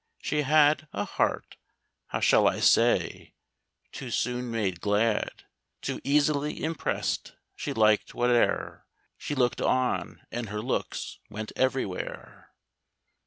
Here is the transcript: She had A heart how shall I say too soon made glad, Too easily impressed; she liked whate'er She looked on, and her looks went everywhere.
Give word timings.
She 0.19 0.41
had 0.41 0.87
A 0.93 1.05
heart 1.05 1.57
how 2.07 2.21
shall 2.21 2.47
I 2.47 2.59
say 2.59 3.35
too 3.91 4.09
soon 4.09 4.49
made 4.49 4.81
glad, 4.81 5.43
Too 5.79 6.01
easily 6.03 6.63
impressed; 6.63 7.35
she 7.55 7.71
liked 7.71 8.13
whate'er 8.15 8.87
She 9.15 9.35
looked 9.35 9.61
on, 9.61 10.21
and 10.31 10.49
her 10.49 10.63
looks 10.63 11.19
went 11.29 11.51
everywhere. 11.55 12.49